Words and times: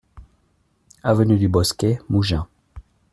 Avenue 1.03 1.37
du 1.37 1.47
Bosquet, 1.47 1.99
Mougins 2.09 2.47